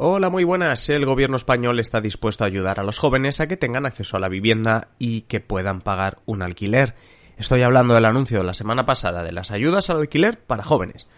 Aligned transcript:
Hola, 0.00 0.30
muy 0.30 0.44
buenas. 0.44 0.88
El 0.90 1.04
gobierno 1.06 1.34
español 1.34 1.80
está 1.80 2.00
dispuesto 2.00 2.44
a 2.44 2.46
ayudar 2.46 2.78
a 2.78 2.84
los 2.84 3.00
jóvenes 3.00 3.40
a 3.40 3.48
que 3.48 3.56
tengan 3.56 3.84
acceso 3.84 4.16
a 4.16 4.20
la 4.20 4.28
vivienda 4.28 4.90
y 5.00 5.22
que 5.22 5.40
puedan 5.40 5.80
pagar 5.80 6.20
un 6.24 6.40
alquiler. 6.40 6.94
Estoy 7.36 7.62
hablando 7.62 7.94
del 7.94 8.04
anuncio 8.04 8.38
de 8.38 8.44
la 8.44 8.54
semana 8.54 8.86
pasada 8.86 9.24
de 9.24 9.32
las 9.32 9.50
ayudas 9.50 9.90
al 9.90 9.96
alquiler 9.96 10.38
para 10.38 10.62
jóvenes. 10.62 11.08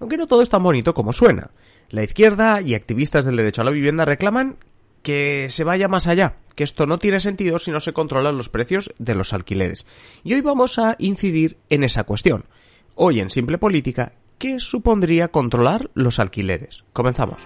Aunque 0.00 0.16
no 0.16 0.26
todo 0.26 0.40
es 0.40 0.48
tan 0.48 0.62
bonito 0.62 0.94
como 0.94 1.12
suena. 1.12 1.50
La 1.90 2.04
izquierda 2.04 2.62
y 2.62 2.74
activistas 2.74 3.26
del 3.26 3.36
derecho 3.36 3.60
a 3.60 3.64
la 3.66 3.70
vivienda 3.70 4.06
reclaman 4.06 4.56
que 5.02 5.48
se 5.50 5.64
vaya 5.64 5.88
más 5.88 6.06
allá, 6.06 6.36
que 6.54 6.64
esto 6.64 6.86
no 6.86 6.96
tiene 6.96 7.20
sentido 7.20 7.58
si 7.58 7.70
no 7.70 7.80
se 7.80 7.92
controlan 7.92 8.38
los 8.38 8.48
precios 8.48 8.94
de 8.98 9.14
los 9.14 9.34
alquileres. 9.34 9.84
Y 10.24 10.32
hoy 10.32 10.40
vamos 10.40 10.78
a 10.78 10.96
incidir 10.98 11.58
en 11.68 11.84
esa 11.84 12.04
cuestión. 12.04 12.46
Hoy 12.94 13.20
en 13.20 13.28
Simple 13.28 13.58
Política, 13.58 14.14
¿qué 14.38 14.58
supondría 14.58 15.28
controlar 15.28 15.90
los 15.92 16.18
alquileres? 16.18 16.84
Comenzamos. 16.94 17.42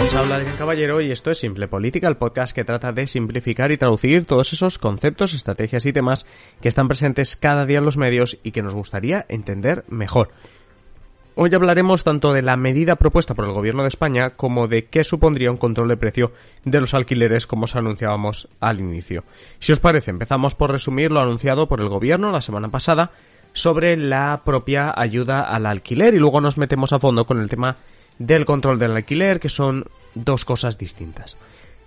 Os 0.00 0.14
habla 0.14 0.44
Caballero 0.58 1.00
y 1.00 1.10
esto 1.10 1.30
es 1.30 1.38
Simple 1.38 1.68
Política, 1.68 2.08
el 2.08 2.16
podcast 2.16 2.54
que 2.54 2.64
trata 2.64 2.92
de 2.92 3.06
simplificar 3.06 3.72
y 3.72 3.78
traducir 3.78 4.24
todos 4.24 4.52
esos 4.52 4.78
conceptos, 4.78 5.34
estrategias 5.34 5.86
y 5.86 5.92
temas 5.92 6.26
que 6.60 6.68
están 6.68 6.88
presentes 6.88 7.36
cada 7.36 7.66
día 7.66 7.78
en 7.78 7.84
los 7.84 7.96
medios 7.96 8.38
y 8.42 8.52
que 8.52 8.62
nos 8.62 8.74
gustaría 8.74 9.24
entender 9.28 9.84
mejor. 9.88 10.30
Hoy 11.34 11.54
hablaremos 11.54 12.04
tanto 12.04 12.32
de 12.32 12.42
la 12.42 12.56
medida 12.56 12.96
propuesta 12.96 13.34
por 13.34 13.44
el 13.44 13.52
Gobierno 13.52 13.82
de 13.82 13.88
España 13.88 14.30
como 14.30 14.68
de 14.68 14.86
qué 14.86 15.04
supondría 15.04 15.50
un 15.50 15.58
control 15.58 15.88
de 15.88 15.96
precio 15.96 16.32
de 16.64 16.80
los 16.80 16.94
alquileres 16.94 17.46
como 17.46 17.64
os 17.64 17.76
anunciábamos 17.76 18.48
al 18.60 18.80
inicio. 18.80 19.24
Si 19.58 19.72
os 19.72 19.80
parece, 19.80 20.10
empezamos 20.10 20.54
por 20.54 20.70
resumir 20.70 21.10
lo 21.10 21.20
anunciado 21.20 21.68
por 21.68 21.80
el 21.80 21.88
Gobierno 21.88 22.32
la 22.32 22.40
semana 22.40 22.70
pasada 22.70 23.10
sobre 23.52 23.96
la 23.96 24.42
propia 24.44 24.92
ayuda 24.96 25.42
al 25.42 25.66
alquiler 25.66 26.14
y 26.14 26.18
luego 26.18 26.40
nos 26.40 26.58
metemos 26.58 26.92
a 26.92 26.98
fondo 26.98 27.26
con 27.26 27.40
el 27.40 27.48
tema 27.48 27.76
del 28.18 28.44
control 28.44 28.78
del 28.78 28.96
alquiler, 28.96 29.40
que 29.40 29.48
son 29.48 29.84
dos 30.14 30.44
cosas 30.44 30.78
distintas. 30.78 31.36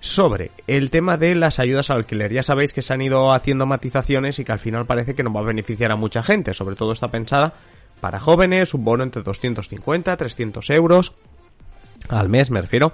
Sobre 0.02 0.52
el 0.68 0.92
tema 0.92 1.18
de 1.18 1.36
las 1.36 1.60
ayudas 1.60 1.90
al 1.90 1.98
alquiler, 1.98 2.32
ya 2.32 2.44
sabéis 2.44 2.72
que 2.72 2.82
se 2.82 2.94
han 2.94 3.02
ido 3.02 3.34
haciendo 3.34 3.66
matizaciones 3.66 4.40
y 4.40 4.46
que 4.46 4.52
al 4.52 4.60
final 4.60 4.86
parece 4.86 5.14
que 5.14 5.24
no 5.24 5.34
va 5.34 5.42
a 5.42 5.46
beneficiar 5.46 5.92
a 5.92 5.98
mucha 5.98 6.22
gente, 6.22 6.54
sobre 6.54 6.76
todo 6.76 6.94
está 6.94 7.10
pensada 7.10 7.54
para 8.00 8.20
jóvenes, 8.20 8.74
un 8.74 8.86
bono 8.86 9.04
entre 9.04 9.24
250 9.24 10.16
300 10.16 10.70
euros 10.70 11.16
al 12.08 12.30
mes, 12.30 12.50
me 12.50 12.62
refiero. 12.62 12.94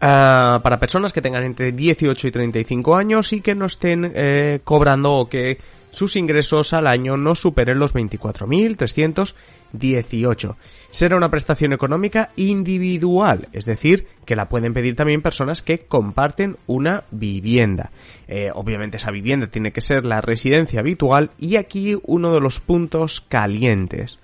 Ah, 0.00 0.60
para 0.62 0.80
personas 0.80 1.12
que 1.12 1.20
tengan 1.20 1.44
entre 1.44 1.72
18 1.72 2.26
y 2.26 2.30
35 2.30 2.96
años 2.96 3.32
y 3.32 3.42
que 3.42 3.54
no 3.54 3.66
estén 3.66 4.10
eh, 4.14 4.60
cobrando 4.64 5.12
o 5.12 5.28
que 5.28 5.58
sus 5.90 6.16
ingresos 6.16 6.72
al 6.72 6.86
año 6.86 7.16
no 7.16 7.34
superen 7.34 7.80
los 7.80 7.92
24.318. 7.94 10.54
Será 10.90 11.16
una 11.16 11.30
prestación 11.30 11.72
económica 11.72 12.30
individual, 12.36 13.48
es 13.52 13.64
decir, 13.64 14.06
que 14.24 14.36
la 14.36 14.48
pueden 14.48 14.72
pedir 14.72 14.94
también 14.94 15.22
personas 15.22 15.62
que 15.62 15.80
comparten 15.80 16.58
una 16.66 17.02
vivienda. 17.10 17.90
Eh, 18.28 18.52
obviamente 18.54 18.98
esa 18.98 19.10
vivienda 19.10 19.48
tiene 19.48 19.72
que 19.72 19.80
ser 19.80 20.04
la 20.04 20.20
residencia 20.20 20.78
habitual 20.80 21.30
y 21.38 21.56
aquí 21.56 21.98
uno 22.04 22.32
de 22.32 22.40
los 22.40 22.60
puntos 22.60 23.20
calientes. 23.20 24.19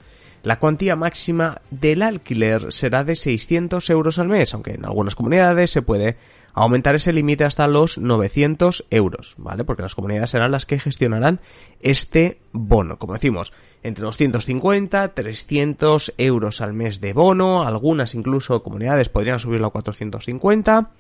La 0.46 0.60
cuantía 0.60 0.94
máxima 0.94 1.60
del 1.72 2.02
alquiler 2.02 2.72
será 2.72 3.02
de 3.02 3.16
600 3.16 3.90
euros 3.90 4.20
al 4.20 4.28
mes, 4.28 4.54
aunque 4.54 4.74
en 4.74 4.84
algunas 4.84 5.16
comunidades 5.16 5.72
se 5.72 5.82
puede 5.82 6.18
aumentar 6.54 6.94
ese 6.94 7.12
límite 7.12 7.42
hasta 7.42 7.66
los 7.66 7.98
900 7.98 8.86
euros, 8.90 9.34
¿vale? 9.38 9.64
Porque 9.64 9.82
las 9.82 9.96
comunidades 9.96 10.30
serán 10.30 10.52
las 10.52 10.64
que 10.64 10.78
gestionarán 10.78 11.40
este 11.80 12.38
bono. 12.52 12.96
Como 12.96 13.14
decimos, 13.14 13.52
entre 13.82 14.04
250, 14.04 15.14
300 15.14 16.14
euros 16.16 16.60
al 16.60 16.74
mes 16.74 17.00
de 17.00 17.12
bono, 17.12 17.64
algunas 17.64 18.14
incluso 18.14 18.62
comunidades 18.62 19.08
podrían 19.08 19.40
subirlo 19.40 19.66
a 19.66 19.72
450. 19.72 20.90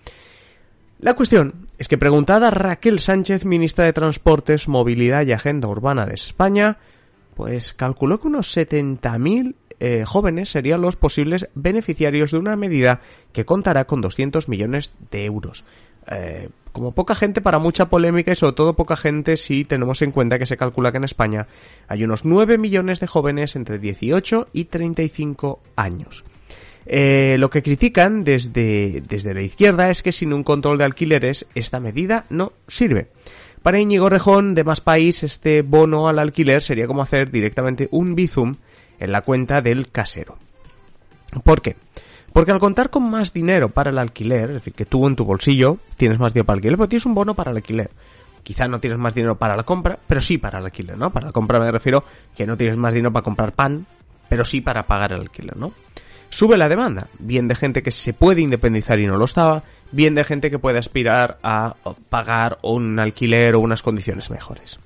La 0.98 1.14
cuestión 1.14 1.68
es 1.78 1.86
que 1.86 1.98
preguntada 1.98 2.50
Raquel 2.50 2.98
Sánchez, 2.98 3.44
ministra 3.44 3.84
de 3.84 3.92
Transportes, 3.92 4.66
Movilidad 4.66 5.24
y 5.24 5.30
Agenda 5.30 5.68
Urbana 5.68 6.04
de 6.04 6.14
España, 6.14 6.78
pues 7.36 7.74
calculó 7.74 8.18
que 8.18 8.28
unos 8.28 8.56
70.000 8.56 9.54
eh, 9.78 10.04
jóvenes 10.06 10.48
serían 10.48 10.80
los 10.80 10.96
posibles 10.96 11.48
beneficiarios 11.54 12.30
de 12.30 12.38
una 12.38 12.56
medida 12.56 13.02
que 13.32 13.44
contará 13.44 13.84
con 13.84 14.00
200 14.00 14.48
millones 14.48 14.94
de 15.10 15.26
euros. 15.26 15.64
Eh, 16.10 16.48
como 16.72 16.92
poca 16.92 17.14
gente 17.14 17.42
para 17.42 17.58
mucha 17.58 17.90
polémica 17.90 18.32
y 18.32 18.36
sobre 18.36 18.54
todo 18.54 18.74
poca 18.74 18.96
gente 18.96 19.36
si 19.36 19.64
tenemos 19.64 20.00
en 20.00 20.12
cuenta 20.12 20.38
que 20.38 20.46
se 20.46 20.56
calcula 20.56 20.92
que 20.92 20.98
en 20.98 21.04
España 21.04 21.46
hay 21.88 22.04
unos 22.04 22.24
9 22.24 22.56
millones 22.56 23.00
de 23.00 23.06
jóvenes 23.06 23.54
entre 23.54 23.78
18 23.78 24.48
y 24.54 24.64
35 24.64 25.60
años. 25.76 26.24
Eh, 26.86 27.36
lo 27.38 27.50
que 27.50 27.62
critican 27.62 28.24
desde, 28.24 29.02
desde 29.06 29.34
la 29.34 29.42
izquierda 29.42 29.90
es 29.90 30.02
que 30.02 30.12
sin 30.12 30.32
un 30.32 30.44
control 30.44 30.78
de 30.78 30.84
alquileres 30.84 31.46
esta 31.54 31.80
medida 31.80 32.24
no 32.30 32.52
sirve. 32.66 33.08
Para 33.66 33.80
Íñigo 33.80 34.08
Rejón 34.08 34.54
de 34.54 34.62
Más 34.62 34.80
País, 34.80 35.24
este 35.24 35.62
bono 35.62 36.06
al 36.06 36.20
alquiler 36.20 36.62
sería 36.62 36.86
como 36.86 37.02
hacer 37.02 37.32
directamente 37.32 37.88
un 37.90 38.14
bizum 38.14 38.54
en 39.00 39.10
la 39.10 39.22
cuenta 39.22 39.60
del 39.60 39.90
casero. 39.90 40.36
¿Por 41.42 41.60
qué? 41.60 41.74
Porque 42.32 42.52
al 42.52 42.60
contar 42.60 42.90
con 42.90 43.10
más 43.10 43.32
dinero 43.32 43.68
para 43.68 43.90
el 43.90 43.98
alquiler, 43.98 44.50
es 44.50 44.54
decir, 44.54 44.72
que 44.72 44.84
tú 44.84 45.04
en 45.08 45.16
tu 45.16 45.24
bolsillo 45.24 45.78
tienes 45.96 46.20
más 46.20 46.32
dinero 46.32 46.46
para 46.46 46.54
el 46.54 46.58
alquiler, 46.58 46.76
pero 46.76 46.88
tienes 46.88 47.06
un 47.06 47.14
bono 47.16 47.34
para 47.34 47.50
el 47.50 47.56
alquiler. 47.56 47.90
Quizá 48.44 48.66
no 48.66 48.78
tienes 48.78 49.00
más 49.00 49.16
dinero 49.16 49.34
para 49.34 49.56
la 49.56 49.64
compra, 49.64 49.98
pero 50.06 50.20
sí 50.20 50.38
para 50.38 50.60
el 50.60 50.66
alquiler, 50.66 50.96
¿no? 50.96 51.10
Para 51.10 51.26
la 51.26 51.32
compra 51.32 51.58
me 51.58 51.72
refiero 51.72 52.04
que 52.36 52.46
no 52.46 52.56
tienes 52.56 52.76
más 52.76 52.94
dinero 52.94 53.12
para 53.12 53.24
comprar 53.24 53.50
pan, 53.50 53.84
pero 54.28 54.44
sí 54.44 54.60
para 54.60 54.84
pagar 54.84 55.12
el 55.12 55.22
alquiler, 55.22 55.56
¿no? 55.56 55.72
Sube 56.30 56.56
la 56.56 56.68
demanda, 56.68 57.06
bien 57.18 57.48
de 57.48 57.54
gente 57.54 57.82
que 57.82 57.90
se 57.90 58.12
puede 58.12 58.40
independizar 58.40 58.98
y 58.98 59.06
no 59.06 59.16
lo 59.16 59.24
estaba, 59.24 59.62
bien 59.92 60.14
de 60.14 60.24
gente 60.24 60.50
que 60.50 60.58
puede 60.58 60.78
aspirar 60.78 61.38
a 61.42 61.74
pagar 62.08 62.58
un 62.62 62.98
alquiler 62.98 63.54
o 63.54 63.60
unas 63.60 63.82
condiciones 63.82 64.30
mejores. 64.30 64.78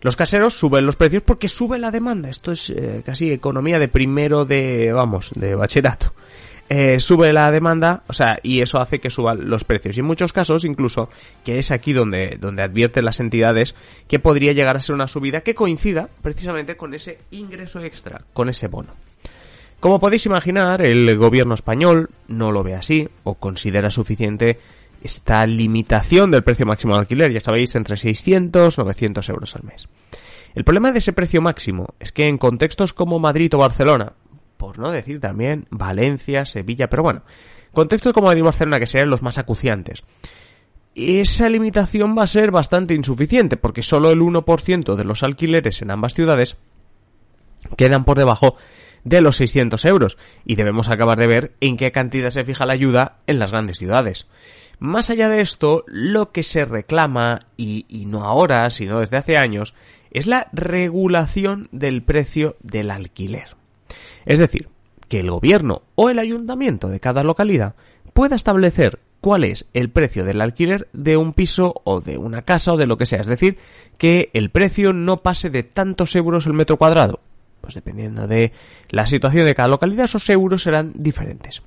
Los 0.00 0.16
caseros 0.16 0.54
suben 0.54 0.86
los 0.86 0.96
precios 0.96 1.22
porque 1.24 1.48
sube 1.48 1.78
la 1.78 1.90
demanda. 1.90 2.28
Esto 2.28 2.52
es 2.52 2.70
eh, 2.70 3.02
casi 3.04 3.32
economía 3.32 3.78
de 3.78 3.88
primero 3.88 4.44
de, 4.44 4.92
vamos, 4.92 5.32
de 5.34 5.54
bachillerato. 5.54 6.12
Eh, 6.68 6.98
sube 6.98 7.32
la 7.32 7.50
demanda, 7.52 8.02
o 8.08 8.12
sea, 8.12 8.38
y 8.42 8.60
eso 8.60 8.80
hace 8.80 8.98
que 8.98 9.10
suban 9.10 9.48
los 9.48 9.64
precios. 9.64 9.96
Y 9.96 10.00
en 10.00 10.06
muchos 10.06 10.32
casos, 10.32 10.64
incluso, 10.64 11.08
que 11.44 11.58
es 11.58 11.70
aquí 11.70 11.92
donde, 11.92 12.38
donde 12.40 12.62
advierten 12.62 13.04
las 13.04 13.20
entidades 13.20 13.74
que 14.08 14.18
podría 14.18 14.52
llegar 14.52 14.76
a 14.76 14.80
ser 14.80 14.94
una 14.94 15.06
subida 15.06 15.42
que 15.42 15.54
coincida 15.54 16.08
precisamente 16.22 16.76
con 16.76 16.92
ese 16.94 17.18
ingreso 17.30 17.82
extra, 17.82 18.22
con 18.32 18.48
ese 18.48 18.66
bono. 18.66 18.94
Como 19.86 20.00
podéis 20.00 20.26
imaginar, 20.26 20.82
el 20.82 21.16
gobierno 21.16 21.54
español 21.54 22.08
no 22.26 22.50
lo 22.50 22.64
ve 22.64 22.74
así 22.74 23.08
o 23.22 23.34
considera 23.34 23.88
suficiente 23.88 24.58
esta 25.00 25.46
limitación 25.46 26.32
del 26.32 26.42
precio 26.42 26.66
máximo 26.66 26.94
de 26.94 26.98
alquiler, 27.02 27.32
ya 27.32 27.38
sabéis, 27.38 27.72
entre 27.76 27.96
600 27.96 28.76
y 28.76 28.80
900 28.80 29.28
euros 29.28 29.54
al 29.54 29.62
mes. 29.62 29.86
El 30.56 30.64
problema 30.64 30.90
de 30.90 30.98
ese 30.98 31.12
precio 31.12 31.40
máximo 31.40 31.94
es 32.00 32.10
que 32.10 32.26
en 32.26 32.36
contextos 32.36 32.92
como 32.94 33.20
Madrid 33.20 33.54
o 33.54 33.58
Barcelona, 33.58 34.14
por 34.56 34.80
no 34.80 34.90
decir 34.90 35.20
también 35.20 35.68
Valencia, 35.70 36.44
Sevilla, 36.44 36.88
pero 36.88 37.04
bueno, 37.04 37.22
contextos 37.70 38.12
como 38.12 38.26
Madrid 38.26 38.42
o 38.42 38.46
Barcelona 38.46 38.80
que 38.80 38.88
sean 38.88 39.08
los 39.08 39.22
más 39.22 39.38
acuciantes, 39.38 40.02
esa 40.96 41.48
limitación 41.48 42.18
va 42.18 42.24
a 42.24 42.26
ser 42.26 42.50
bastante 42.50 42.92
insuficiente 42.92 43.56
porque 43.56 43.82
solo 43.82 44.10
el 44.10 44.18
1% 44.18 44.96
de 44.96 45.04
los 45.04 45.22
alquileres 45.22 45.80
en 45.80 45.92
ambas 45.92 46.14
ciudades 46.14 46.56
quedan 47.76 48.04
por 48.04 48.18
debajo 48.18 48.56
de 49.06 49.20
los 49.20 49.36
600 49.36 49.84
euros 49.84 50.18
y 50.44 50.56
debemos 50.56 50.90
acabar 50.90 51.16
de 51.16 51.28
ver 51.28 51.52
en 51.60 51.76
qué 51.76 51.92
cantidad 51.92 52.30
se 52.30 52.44
fija 52.44 52.66
la 52.66 52.72
ayuda 52.74 53.18
en 53.28 53.38
las 53.38 53.52
grandes 53.52 53.78
ciudades. 53.78 54.26
Más 54.80 55.08
allá 55.10 55.28
de 55.28 55.40
esto, 55.40 55.84
lo 55.86 56.32
que 56.32 56.42
se 56.42 56.64
reclama, 56.64 57.46
y, 57.56 57.86
y 57.88 58.04
no 58.04 58.24
ahora, 58.24 58.68
sino 58.68 58.98
desde 58.98 59.16
hace 59.16 59.38
años, 59.38 59.74
es 60.10 60.26
la 60.26 60.48
regulación 60.52 61.68
del 61.70 62.02
precio 62.02 62.56
del 62.62 62.90
alquiler. 62.90 63.56
Es 64.26 64.40
decir, 64.40 64.68
que 65.08 65.20
el 65.20 65.30
gobierno 65.30 65.82
o 65.94 66.10
el 66.10 66.18
ayuntamiento 66.18 66.88
de 66.88 66.98
cada 67.00 67.22
localidad 67.22 67.76
pueda 68.12 68.34
establecer 68.34 68.98
cuál 69.20 69.44
es 69.44 69.66
el 69.72 69.88
precio 69.88 70.24
del 70.24 70.40
alquiler 70.40 70.88
de 70.92 71.16
un 71.16 71.32
piso 71.32 71.80
o 71.84 72.00
de 72.00 72.18
una 72.18 72.42
casa 72.42 72.72
o 72.72 72.76
de 72.76 72.86
lo 72.86 72.96
que 72.96 73.06
sea. 73.06 73.20
Es 73.20 73.28
decir, 73.28 73.56
que 73.98 74.30
el 74.34 74.50
precio 74.50 74.92
no 74.92 75.22
pase 75.22 75.48
de 75.48 75.62
tantos 75.62 76.16
euros 76.16 76.46
el 76.46 76.54
metro 76.54 76.76
cuadrado 76.76 77.20
pues 77.66 77.74
dependiendo 77.74 78.28
de 78.28 78.52
la 78.90 79.06
situación 79.06 79.44
de 79.44 79.56
cada 79.56 79.66
localidad, 79.66 80.04
esos 80.04 80.30
euros 80.30 80.62
serán 80.62 80.92
diferentes. 80.94 81.62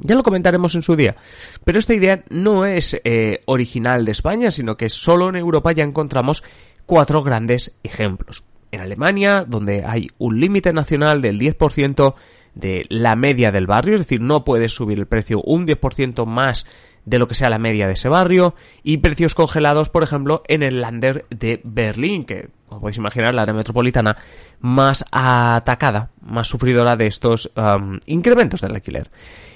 Ya 0.00 0.16
lo 0.16 0.24
comentaremos 0.24 0.74
en 0.74 0.82
su 0.82 0.96
día. 0.96 1.14
Pero 1.62 1.78
esta 1.78 1.94
idea 1.94 2.24
no 2.28 2.66
es 2.66 3.00
eh, 3.04 3.40
original 3.44 4.04
de 4.04 4.10
España, 4.10 4.50
sino 4.50 4.76
que 4.76 4.90
solo 4.90 5.28
en 5.28 5.36
Europa 5.36 5.70
ya 5.70 5.84
encontramos 5.84 6.42
cuatro 6.86 7.22
grandes 7.22 7.78
ejemplos. 7.84 8.42
En 8.72 8.80
Alemania, 8.80 9.44
donde 9.46 9.84
hay 9.86 10.08
un 10.18 10.40
límite 10.40 10.72
nacional 10.72 11.22
del 11.22 11.38
10% 11.38 12.14
de 12.56 12.84
la 12.88 13.14
media 13.14 13.52
del 13.52 13.68
barrio, 13.68 13.94
es 13.94 14.00
decir, 14.00 14.20
no 14.20 14.42
puedes 14.42 14.72
subir 14.72 14.98
el 14.98 15.06
precio 15.06 15.40
un 15.40 15.68
10% 15.68 16.26
más 16.26 16.66
de 17.04 17.20
lo 17.20 17.28
que 17.28 17.36
sea 17.36 17.48
la 17.48 17.60
media 17.60 17.86
de 17.86 17.92
ese 17.92 18.08
barrio 18.08 18.56
y 18.82 18.96
precios 18.96 19.36
congelados, 19.36 19.88
por 19.88 20.02
ejemplo, 20.02 20.42
en 20.48 20.64
el 20.64 20.80
Lander 20.80 21.26
de 21.30 21.60
Berlín, 21.62 22.24
que, 22.24 22.48
como 22.72 22.80
podéis 22.80 22.96
imaginar, 22.96 23.34
la 23.34 23.42
área 23.42 23.54
metropolitana 23.54 24.16
más 24.60 25.04
atacada, 25.10 26.10
más 26.22 26.48
sufridora 26.48 26.96
de 26.96 27.06
estos 27.06 27.50
um, 27.56 27.98
incrementos 28.06 28.60
del 28.60 28.74
alquiler. 28.74 29.10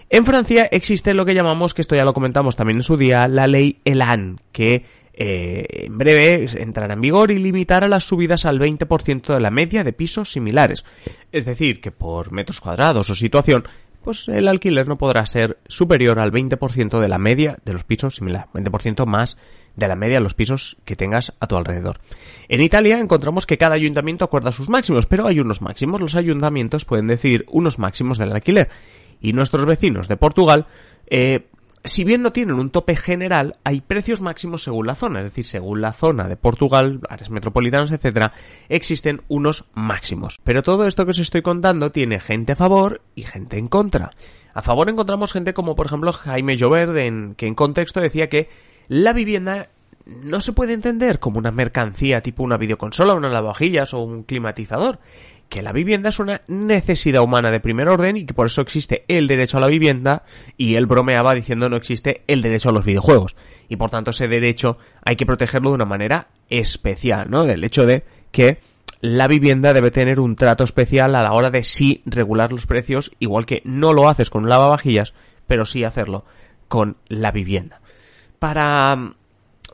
En 0.08 0.24
Francia 0.24 0.68
existe 0.70 1.14
lo 1.14 1.24
que 1.24 1.34
llamamos, 1.34 1.74
que 1.74 1.82
esto 1.82 1.96
ya 1.96 2.04
lo 2.04 2.12
comentamos 2.12 2.54
también 2.54 2.78
en 2.78 2.82
su 2.82 2.96
día, 2.96 3.26
la 3.26 3.46
ley 3.46 3.80
Elan, 3.84 4.40
que 4.52 4.84
eh, 5.14 5.66
en 5.86 5.96
breve 5.98 6.46
entrará 6.58 6.94
en 6.94 7.00
vigor 7.00 7.30
y 7.30 7.38
limitará 7.38 7.88
las 7.88 8.04
subidas 8.04 8.44
al 8.44 8.60
20% 8.60 9.34
de 9.34 9.40
la 9.40 9.50
media 9.50 9.82
de 9.82 9.92
pisos 9.92 10.30
similares. 10.30 10.84
Es 11.32 11.44
decir, 11.46 11.80
que 11.80 11.90
por 11.90 12.32
metros 12.32 12.60
cuadrados 12.60 13.10
o 13.10 13.14
situación, 13.14 13.64
pues 14.04 14.28
el 14.28 14.46
alquiler 14.46 14.86
no 14.86 14.98
podrá 14.98 15.26
ser 15.26 15.58
superior 15.66 16.20
al 16.20 16.30
20% 16.30 17.00
de 17.00 17.08
la 17.08 17.18
media 17.18 17.58
de 17.64 17.72
los 17.72 17.82
pisos 17.82 18.16
similares, 18.16 18.48
20% 18.52 19.06
más 19.06 19.36
de 19.76 19.88
la 19.88 19.94
media 19.94 20.20
los 20.20 20.34
pisos 20.34 20.76
que 20.84 20.96
tengas 20.96 21.34
a 21.38 21.46
tu 21.46 21.56
alrededor. 21.56 22.00
En 22.48 22.62
Italia 22.62 22.98
encontramos 22.98 23.46
que 23.46 23.58
cada 23.58 23.74
ayuntamiento 23.74 24.24
acuerda 24.24 24.52
sus 24.52 24.68
máximos, 24.68 25.06
pero 25.06 25.26
hay 25.26 25.40
unos 25.40 25.62
máximos. 25.62 26.00
Los 26.00 26.16
ayuntamientos 26.16 26.84
pueden 26.84 27.06
decir 27.06 27.44
unos 27.50 27.78
máximos 27.78 28.18
del 28.18 28.32
alquiler. 28.32 28.68
Y 29.20 29.32
nuestros 29.32 29.64
vecinos 29.64 30.08
de 30.08 30.16
Portugal 30.16 30.66
eh, 31.08 31.46
si 31.86 32.04
bien 32.04 32.22
no 32.22 32.32
tienen 32.32 32.58
un 32.58 32.70
tope 32.70 32.96
general, 32.96 33.56
hay 33.64 33.80
precios 33.80 34.20
máximos 34.20 34.64
según 34.64 34.86
la 34.86 34.94
zona, 34.94 35.20
es 35.20 35.26
decir, 35.26 35.46
según 35.46 35.80
la 35.80 35.92
zona 35.92 36.28
de 36.28 36.36
Portugal, 36.36 37.00
áreas 37.08 37.30
metropolitanas, 37.30 37.92
etcétera, 37.92 38.32
existen 38.68 39.22
unos 39.28 39.66
máximos. 39.74 40.40
Pero 40.42 40.62
todo 40.62 40.86
esto 40.86 41.04
que 41.04 41.10
os 41.10 41.18
estoy 41.18 41.42
contando 41.42 41.92
tiene 41.92 42.18
gente 42.18 42.52
a 42.52 42.56
favor 42.56 43.02
y 43.14 43.22
gente 43.22 43.58
en 43.58 43.68
contra. 43.68 44.10
A 44.52 44.62
favor 44.62 44.88
encontramos 44.88 45.32
gente 45.32 45.54
como 45.54 45.74
por 45.74 45.86
ejemplo 45.86 46.12
Jaime 46.12 46.56
Llover, 46.56 46.96
en, 46.96 47.34
que 47.34 47.46
en 47.46 47.54
contexto 47.54 48.00
decía 48.00 48.28
que 48.28 48.48
la 48.88 49.12
vivienda 49.12 49.68
no 50.06 50.40
se 50.40 50.52
puede 50.52 50.72
entender 50.72 51.18
como 51.18 51.38
una 51.38 51.50
mercancía 51.50 52.20
tipo 52.20 52.42
una 52.42 52.56
videoconsola, 52.56 53.14
una 53.14 53.28
lavavajillas 53.28 53.92
o 53.94 54.00
un 54.00 54.22
climatizador 54.22 55.00
que 55.48 55.62
la 55.62 55.72
vivienda 55.72 56.08
es 56.08 56.18
una 56.18 56.42
necesidad 56.48 57.22
humana 57.22 57.50
de 57.50 57.60
primer 57.60 57.88
orden 57.88 58.16
y 58.16 58.26
que 58.26 58.34
por 58.34 58.46
eso 58.46 58.62
existe 58.62 59.04
el 59.08 59.26
derecho 59.26 59.58
a 59.58 59.60
la 59.60 59.68
vivienda 59.68 60.24
y 60.56 60.74
él 60.74 60.86
bromeaba 60.86 61.34
diciendo 61.34 61.68
no 61.68 61.76
existe 61.76 62.22
el 62.26 62.42
derecho 62.42 62.70
a 62.70 62.72
los 62.72 62.84
videojuegos 62.84 63.36
y 63.68 63.76
por 63.76 63.90
tanto 63.90 64.10
ese 64.10 64.28
derecho 64.28 64.78
hay 65.04 65.16
que 65.16 65.26
protegerlo 65.26 65.70
de 65.70 65.76
una 65.76 65.84
manera 65.84 66.28
especial, 66.48 67.30
¿no? 67.30 67.44
Del 67.44 67.64
hecho 67.64 67.86
de 67.86 68.04
que 68.32 68.58
la 69.00 69.28
vivienda 69.28 69.72
debe 69.72 69.90
tener 69.90 70.18
un 70.20 70.36
trato 70.36 70.64
especial 70.64 71.14
a 71.14 71.22
la 71.22 71.32
hora 71.32 71.50
de 71.50 71.62
sí 71.62 72.02
regular 72.06 72.50
los 72.50 72.66
precios, 72.66 73.12
igual 73.18 73.46
que 73.46 73.62
no 73.64 73.92
lo 73.92 74.08
haces 74.08 74.30
con 74.30 74.44
un 74.44 74.48
lavavajillas, 74.48 75.14
pero 75.46 75.64
sí 75.64 75.84
hacerlo 75.84 76.24
con 76.68 76.96
la 77.08 77.30
vivienda. 77.30 77.80
Para 78.38 79.14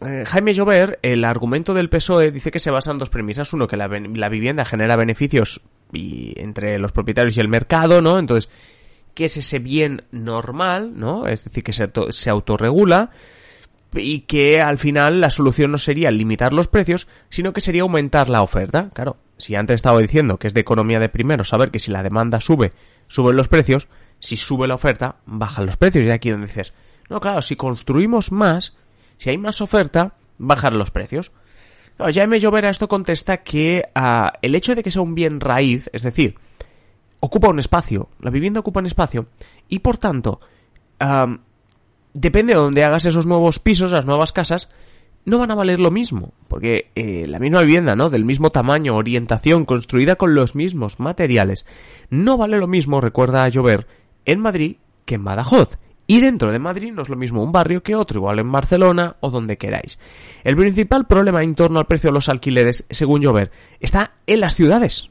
eh, 0.05 0.25
Jaime 0.26 0.55
Llover, 0.55 0.99
el 1.03 1.25
argumento 1.25 1.75
del 1.75 1.88
PSOE 1.88 2.31
dice 2.31 2.50
que 2.50 2.59
se 2.59 2.70
basa 2.70 2.91
en 2.91 2.99
dos 2.99 3.11
premisas. 3.11 3.53
Uno, 3.53 3.67
que 3.67 3.76
la, 3.76 3.88
vivienda 3.88 4.64
genera 4.64 4.97
beneficios 4.97 5.61
y, 5.93 6.32
entre 6.37 6.79
los 6.79 6.93
propietarios 6.93 7.37
y 7.37 7.41
el 7.41 7.49
mercado, 7.49 8.00
¿no? 8.00 8.19
Entonces, 8.19 8.50
¿qué 9.14 9.26
es 9.26 9.37
ese 9.37 9.59
bien 9.59 10.03
normal, 10.11 10.93
¿no? 10.99 11.26
Es 11.26 11.44
decir, 11.44 11.62
que 11.62 11.73
se, 11.73 11.91
se 12.11 12.31
autorregula 12.31 13.11
y 13.94 14.20
que 14.20 14.61
al 14.61 14.79
final 14.79 15.20
la 15.20 15.31
solución 15.31 15.70
no 15.70 15.79
sería 15.79 16.11
limitar 16.11 16.53
los 16.53 16.69
precios, 16.69 17.08
sino 17.29 17.53
que 17.53 17.61
sería 17.61 17.82
aumentar 17.82 18.29
la 18.29 18.43
oferta. 18.43 18.91
Claro, 18.94 19.19
si 19.37 19.55
antes 19.55 19.76
estaba 19.76 20.00
diciendo 20.00 20.38
que 20.38 20.47
es 20.47 20.55
de 20.55 20.61
economía 20.61 20.99
de 20.99 21.08
primero 21.08 21.44
saber 21.44 21.70
que 21.70 21.79
si 21.79 21.91
la 21.91 22.03
demanda 22.03 22.41
sube, 22.41 22.73
suben 23.06 23.37
los 23.37 23.49
precios, 23.49 23.88
si 24.19 24.37
sube 24.37 24.67
la 24.67 24.75
oferta, 24.75 25.17
bajan 25.26 25.67
los 25.67 25.76
precios. 25.76 26.05
Y 26.05 26.11
aquí 26.11 26.31
donde 26.31 26.47
dices, 26.47 26.73
no, 27.12 27.20
claro, 27.20 27.43
si 27.43 27.56
construimos 27.56 28.32
más, 28.32 28.75
si 29.19 29.31
hay 29.31 29.38
más 29.38 29.61
oferta, 29.61 30.14
bajar 30.38 30.73
los 30.73 30.91
precios. 30.91 31.31
Ya 31.99 32.23
Jaime 32.23 32.41
Llovera 32.41 32.70
esto 32.70 32.88
contesta 32.88 33.38
que 33.38 33.85
ah, 33.94 34.32
el 34.43 34.55
hecho 34.55 34.75
de 34.75 34.82
que 34.82 34.91
sea 34.91 35.03
un 35.03 35.14
bien 35.14 35.41
raíz, 35.41 35.88
es 35.93 36.03
decir, 36.03 36.37
ocupa 37.20 37.49
un 37.49 37.61
espacio, 37.61 38.09
la 38.20 38.31
vivienda 38.31 38.61
ocupa 38.61 38.81
un 38.81 38.87
espacio, 38.87 39.26
y 39.69 39.79
por 39.79 39.99
tanto, 39.99 40.41
depende 42.14 42.55
de 42.55 42.59
donde 42.59 42.82
hagas 42.82 43.05
esos 43.05 43.26
nuevos 43.26 43.61
pisos, 43.61 43.93
las 43.93 44.06
nuevas 44.06 44.32
casas, 44.32 44.69
no 45.25 45.38
van 45.38 45.53
a 45.53 45.55
valer 45.55 45.79
lo 45.79 45.93
mismo, 45.93 46.32
porque 46.49 46.91
eh, 46.97 47.26
la 47.29 47.38
misma 47.38 47.61
vivienda, 47.61 47.94
¿no? 47.94 48.11
Del 48.11 48.25
mismo 48.25 48.50
tamaño, 48.50 48.97
orientación, 48.97 49.65
construida 49.65 50.17
con 50.17 50.35
los 50.35 50.56
mismos 50.56 50.99
materiales, 50.99 51.67
no 52.11 52.37
vale 52.37 52.58
lo 52.58 52.67
mismo, 52.67 53.00
recuerda 53.00 53.49
llover, 53.49 53.87
en 54.25 54.41
Madrid 54.41 54.76
que 55.05 55.15
en 55.17 55.25
Badajoz. 55.25 55.79
Y 56.12 56.20
dentro 56.20 56.53
de 56.53 56.59
Madrid 56.59 56.93
no 56.93 57.00
es 57.00 57.09
lo 57.09 57.17
mismo 57.17 57.43
un 57.43 57.53
barrio 57.53 57.82
que 57.82 57.94
otro, 57.94 58.19
igual 58.19 58.38
en 58.38 58.53
Barcelona 58.53 59.17
o 59.20 59.31
donde 59.31 59.56
queráis. 59.56 59.99
El 60.44 60.56
principal 60.56 61.06
problema 61.06 61.43
en 61.43 61.55
torno 61.55 61.79
al 61.79 61.87
precio 61.87 62.09
de 62.09 62.12
los 62.12 62.29
alquileres, 62.29 62.85
según 62.91 63.23
Llover, 63.23 63.50
está 63.81 64.12
en 64.26 64.41
las 64.41 64.55
ciudades. 64.55 65.09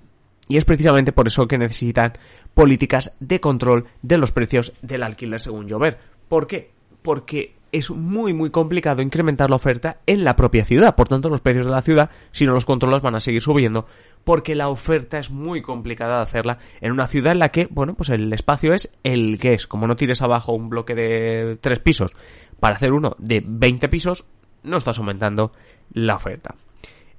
Y 0.47 0.57
es 0.57 0.65
precisamente 0.65 1.11
por 1.11 1.25
eso 1.25 1.47
que 1.47 1.57
necesitan 1.57 2.13
políticas 2.53 3.17
de 3.19 3.39
control 3.39 3.87
de 4.03 4.19
los 4.19 4.31
precios 4.31 4.73
del 4.83 5.01
alquiler, 5.01 5.39
según 5.39 5.67
Llover. 5.67 5.97
¿Por 6.29 6.45
qué? 6.45 6.69
Porque 7.01 7.55
es 7.71 7.89
muy 7.89 8.33
muy 8.33 8.49
complicado 8.49 9.01
incrementar 9.01 9.49
la 9.49 9.55
oferta 9.55 9.97
en 10.05 10.23
la 10.23 10.35
propia 10.35 10.65
ciudad. 10.65 10.95
Por 10.95 11.07
tanto, 11.07 11.29
los 11.29 11.41
precios 11.41 11.65
de 11.65 11.71
la 11.71 11.81
ciudad, 11.81 12.09
si 12.31 12.45
no 12.45 12.53
los 12.53 12.65
controlas, 12.65 13.01
van 13.01 13.15
a 13.15 13.19
seguir 13.19 13.41
subiendo 13.41 13.85
porque 14.23 14.55
la 14.55 14.69
oferta 14.69 15.19
es 15.19 15.31
muy 15.31 15.61
complicada 15.61 16.17
de 16.17 16.23
hacerla 16.23 16.59
en 16.79 16.91
una 16.91 17.07
ciudad 17.07 17.33
en 17.33 17.39
la 17.39 17.49
que, 17.49 17.67
bueno, 17.71 17.93
pues 17.95 18.09
el 18.09 18.31
espacio 18.33 18.73
es 18.73 18.91
el 19.03 19.39
que 19.39 19.53
es. 19.53 19.67
Como 19.67 19.87
no 19.87 19.95
tires 19.95 20.21
abajo 20.21 20.53
un 20.53 20.69
bloque 20.69 20.95
de 20.95 21.57
tres 21.59 21.79
pisos 21.79 22.11
para 22.59 22.75
hacer 22.75 22.93
uno 22.93 23.15
de 23.17 23.43
20 23.45 23.89
pisos, 23.89 24.25
no 24.63 24.77
estás 24.77 24.99
aumentando 24.99 25.51
la 25.93 26.15
oferta. 26.15 26.55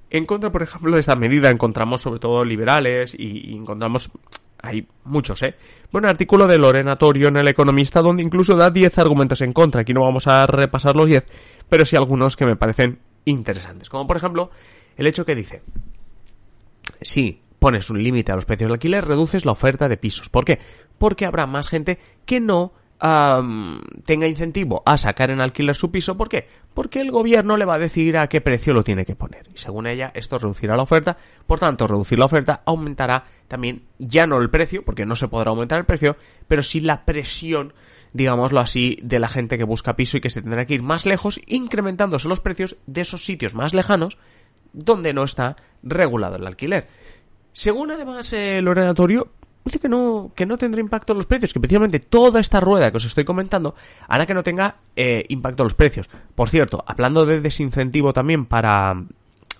En 0.09 0.25
contra, 0.25 0.51
por 0.51 0.61
ejemplo, 0.61 0.91
de 0.93 0.99
esta 0.99 1.15
medida 1.15 1.49
encontramos 1.49 2.01
sobre 2.01 2.19
todo 2.19 2.45
liberales 2.45 3.15
y, 3.17 3.55
encontramos 3.55 4.11
hay 4.63 4.87
muchos, 5.03 5.43
¿eh? 5.43 5.55
Bueno, 5.91 6.07
artículo 6.07 6.47
de 6.47 6.57
Lorena 6.57 6.95
Torio 6.95 7.27
en 7.27 7.35
El 7.35 7.49
Economista, 7.49 8.01
donde 8.01 8.23
incluso 8.23 8.55
da 8.55 8.71
10 8.71 8.97
argumentos 8.97 9.41
en 9.41 9.51
contra. 9.51 9.81
Aquí 9.81 9.93
no 9.93 10.01
vamos 10.01 10.25
a 10.25 10.47
repasar 10.47 10.95
los 10.95 11.05
10, 11.05 11.27
pero 11.67 11.85
sí 11.85 11.97
algunos 11.97 12.37
que 12.37 12.45
me 12.45 12.55
parecen 12.55 12.99
interesantes. 13.25 13.89
Como 13.89 14.07
por 14.07 14.15
ejemplo, 14.15 14.51
el 14.95 15.05
hecho 15.05 15.25
que 15.25 15.35
dice, 15.35 15.61
si 17.01 17.41
pones 17.59 17.89
un 17.89 18.01
límite 18.01 18.31
a 18.31 18.35
los 18.35 18.45
precios 18.45 18.69
del 18.69 18.75
alquiler, 18.75 19.05
reduces 19.05 19.45
la 19.45 19.51
oferta 19.51 19.89
de 19.89 19.97
pisos. 19.97 20.29
¿Por 20.29 20.45
qué? 20.45 20.59
Porque 20.97 21.25
habrá 21.25 21.45
más 21.45 21.67
gente 21.67 21.99
que 22.25 22.39
no 22.39 22.71
tenga 23.03 24.27
incentivo 24.27 24.81
a 24.85 24.97
sacar 24.97 25.29
en 25.29 25.41
alquiler 25.41 25.75
su 25.75 25.91
piso. 25.91 26.15
¿Por 26.15 26.29
qué? 26.29 26.47
Porque 26.73 27.01
el 27.01 27.11
gobierno 27.11 27.57
le 27.57 27.65
va 27.65 27.75
a 27.75 27.79
decir 27.79 28.17
a 28.17 28.27
qué 28.27 28.39
precio 28.39 28.73
lo 28.73 28.83
tiene 28.83 29.03
que 29.03 29.15
poner. 29.15 29.49
Y 29.53 29.57
según 29.57 29.87
ella, 29.87 30.11
esto 30.15 30.37
reducirá 30.39 30.77
la 30.77 30.83
oferta. 30.83 31.17
Por 31.45 31.59
tanto, 31.59 31.85
reducir 31.85 32.17
la 32.17 32.25
oferta 32.25 32.61
aumentará 32.65 33.25
también 33.49 33.83
ya 33.99 34.25
no 34.25 34.37
el 34.37 34.49
precio, 34.49 34.85
porque 34.85 35.05
no 35.05 35.17
se 35.17 35.27
podrá 35.27 35.49
aumentar 35.49 35.79
el 35.79 35.85
precio, 35.85 36.15
pero 36.47 36.63
sí 36.63 36.79
la 36.79 37.03
presión 37.03 37.73
digámoslo 38.13 38.59
así, 38.59 38.99
de 39.01 39.17
la 39.17 39.27
gente 39.27 39.57
que 39.57 39.63
busca 39.63 39.95
piso 39.95 40.17
y 40.17 40.21
que 40.21 40.29
se 40.29 40.43
tendrá 40.43 40.65
que 40.65 40.75
ir 40.75 40.83
más 40.83 41.07
lejos, 41.07 41.41
incrementándose 41.47 42.27
los 42.27 42.41
precios 42.41 42.77
de 42.85 43.01
esos 43.01 43.25
sitios 43.25 43.55
más 43.55 43.73
lejanos 43.73 44.19
donde 44.71 45.13
no 45.13 45.23
está 45.23 45.55
regulado 45.81 46.35
el 46.35 46.45
alquiler. 46.45 46.87
Según 47.53 47.89
además 47.89 48.31
el 48.33 48.67
ordenatorio, 48.67 49.31
que 49.71 49.89
no, 49.89 50.31
que 50.35 50.45
no 50.45 50.57
tendrá 50.57 50.81
impacto 50.81 51.13
en 51.13 51.17
los 51.17 51.25
precios, 51.25 51.53
que 51.53 51.59
precisamente 51.59 51.99
toda 51.99 52.39
esta 52.39 52.59
rueda 52.59 52.91
que 52.91 52.97
os 52.97 53.05
estoy 53.05 53.23
comentando 53.23 53.75
hará 54.07 54.25
que 54.25 54.33
no 54.33 54.43
tenga 54.43 54.77
eh, 54.95 55.25
impacto 55.29 55.63
en 55.63 55.65
los 55.65 55.73
precios. 55.73 56.09
Por 56.35 56.49
cierto, 56.49 56.83
hablando 56.87 57.25
de 57.25 57.39
desincentivo 57.39 58.13
también 58.13 58.45
para, 58.45 59.03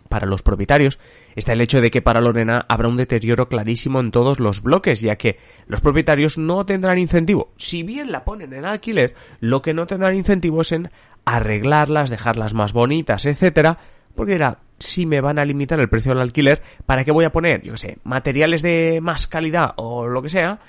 para 0.10 0.27
los 0.27 0.41
propietarios, 0.41 1.00
está 1.36 1.53
el 1.53 1.62
hecho 1.62 1.81
de 1.81 1.89
que 1.89 2.01
para 2.01 2.22
Lorena 2.22 2.65
habrá 2.67 2.88
un 2.88 2.98
deterioro 2.98 3.48
clarísimo 3.48 4.00
en 4.00 4.12
todos 4.12 4.39
los 4.39 4.62
bloques, 4.62 5.01
ya 5.01 5.15
que 5.15 5.39
los 5.67 5.81
propietarios 5.81 6.38
no 6.38 6.65
tendrán 6.65 6.98
incentivo. 6.98 7.51
Si 7.55 7.83
bien 7.83 8.12
la 8.12 8.24
ponen 8.24 8.53
en 8.53 8.65
alquiler, 8.65 9.15
lo 9.39 9.62
que 9.62 9.74
no 9.74 9.88
tendrán 9.88 10.15
incentivo 10.15 10.62
es 10.62 10.72
en 10.72 10.91
arreglarlas, 11.25 12.10
dejarlas 12.10 12.53
más 12.53 12.74
bonitas, 12.74 13.25
etcétera, 13.25 13.77
porque 14.15 14.36
era, 14.36 14.60
si 14.79 15.05
me 15.05 15.21
van 15.21 15.39
a 15.39 15.45
limitar 15.45 15.79
el 15.79 15.89
precio 15.89 16.11
del 16.11 16.21
alquiler, 16.21 16.61
¿para 16.85 17.03
qué 17.03 17.11
voy 17.11 17.25
a 17.25 17.31
poner, 17.31 17.61
yo 17.61 17.73
qué 17.73 17.77
sé, 17.77 17.97
materiales 18.03 18.61
de 18.61 18.99
más 19.01 19.27
calidad 19.27 19.73
o 19.77 20.07
lo 20.07 20.21
que 20.21 20.29
sea, 20.29 20.59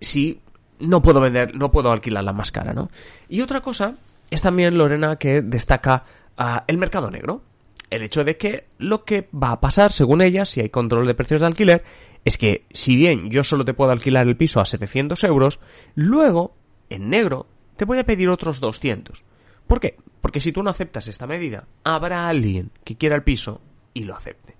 si 0.00 0.40
no 0.80 1.02
puedo 1.02 1.20
vender, 1.20 1.54
no 1.54 1.70
puedo 1.70 1.90
alquilar 1.90 2.24
la 2.24 2.32
más 2.32 2.50
cara, 2.50 2.72
¿no? 2.72 2.90
Y 3.28 3.40
otra 3.40 3.60
cosa 3.60 3.94
es 4.30 4.42
también, 4.42 4.76
Lorena, 4.78 5.16
que 5.16 5.42
destaca 5.42 6.04
ah, 6.36 6.64
el 6.66 6.78
mercado 6.78 7.10
negro. 7.10 7.42
El 7.90 8.02
hecho 8.02 8.22
de 8.22 8.36
que 8.36 8.66
lo 8.78 9.04
que 9.04 9.28
va 9.34 9.50
a 9.50 9.60
pasar, 9.60 9.90
según 9.90 10.22
ella, 10.22 10.44
si 10.44 10.60
hay 10.60 10.68
control 10.68 11.06
de 11.06 11.14
precios 11.14 11.40
de 11.40 11.48
alquiler, 11.48 11.84
es 12.24 12.38
que 12.38 12.64
si 12.72 12.94
bien 12.94 13.30
yo 13.30 13.42
solo 13.42 13.64
te 13.64 13.74
puedo 13.74 13.90
alquilar 13.90 14.28
el 14.28 14.36
piso 14.36 14.60
a 14.60 14.64
700 14.64 15.24
euros, 15.24 15.58
luego, 15.96 16.54
en 16.88 17.10
negro, 17.10 17.46
te 17.76 17.84
voy 17.84 17.98
a 17.98 18.04
pedir 18.04 18.28
otros 18.28 18.60
200. 18.60 19.24
¿Por 19.66 19.80
qué? 19.80 19.96
Porque 20.20 20.40
si 20.40 20.52
tú 20.52 20.62
no 20.62 20.70
aceptas 20.70 21.08
esta 21.08 21.26
medida, 21.26 21.66
habrá 21.84 22.28
alguien 22.28 22.70
que 22.84 22.96
quiera 22.96 23.16
el 23.16 23.22
piso 23.22 23.60
y 23.94 24.04
lo 24.04 24.16
acepte. 24.16 24.56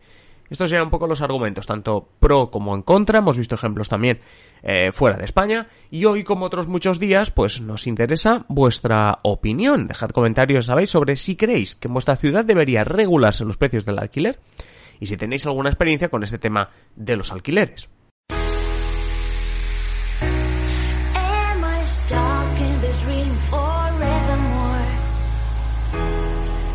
Estos 0.51 0.69
serían 0.69 0.87
un 0.87 0.91
poco 0.91 1.07
los 1.07 1.23
argumentos, 1.23 1.65
tanto 1.65 2.09
pro 2.19 2.51
como 2.51 2.75
en 2.75 2.83
contra. 2.83 3.21
Hemos 3.21 3.39
visto 3.39 3.55
ejemplos 3.55 3.89
también 3.89 4.19
eh, 4.65 4.91
fuera 4.91 5.17
de 5.17 5.25
España. 5.25 5.69
Y 5.93 6.05
hoy, 6.07 6.25
como 6.25 6.47
otros 6.47 6.67
muchos 6.67 6.99
días, 6.99 7.31
pues 7.31 7.61
nos 7.61 7.87
interesa 7.87 8.45
vuestra 8.49 9.21
opinión. 9.23 9.87
Dejad 9.87 10.11
comentarios, 10.11 10.67
sabéis, 10.67 10.91
sobre 10.91 11.15
si 11.15 11.37
creéis 11.37 11.77
que 11.77 11.87
en 11.87 11.95
vuestra 11.95 12.17
ciudad 12.17 12.45
debería 12.45 12.83
regularse 12.83 13.45
los 13.45 13.57
precios 13.57 13.85
del 13.85 14.01
alquiler 14.01 14.41
y 14.99 15.07
si 15.07 15.17
tenéis 15.17 15.47
alguna 15.47 15.71
experiencia 15.71 16.09
con 16.09 16.25
este 16.25 16.39
tema 16.39 16.71
de 16.97 17.17
los 17.17 17.31
alquileres. 17.31 17.89